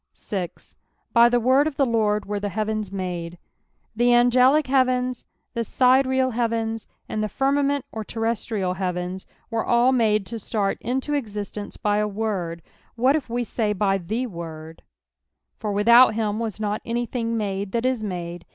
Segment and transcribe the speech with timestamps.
[0.33, 0.49] 8."
[1.13, 3.37] By (A« word of tia Lord wera tlia lieaveni made."
[3.95, 10.25] The angelio heavens, the sidereal heavens, and the firmament or terrestrial heavens, were all made
[10.25, 12.63] to start into existence by a word;
[12.97, 14.81] wliat if we say by the Word,"
[15.59, 18.47] For without him was tiot anything made that is made."